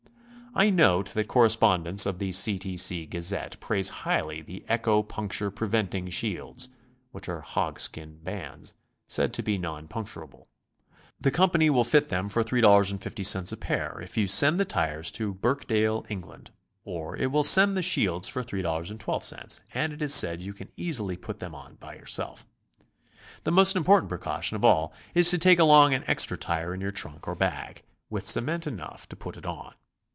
[0.53, 2.59] I note that correspondents of the C.
[2.59, 2.75] T.
[2.75, 3.05] C.
[3.05, 6.67] Gazette praise highly the Echo Puncture Preventing Shields,
[7.11, 8.73] which are hog skin bands,
[9.07, 10.47] said to be non puncturable.
[11.21, 15.33] The company will fit them for $3.50 a pair if you send the tires to
[15.33, 16.47] Birkdale, Eng.,
[16.83, 21.15] or it will send the shields for $3.12, and it is said you can easily
[21.15, 22.45] put them on by yourself.
[23.43, 26.81] The most im portant precaution of all is to take along an extra tire in
[26.81, 29.75] your trunk or bag, with cement enough to put it on.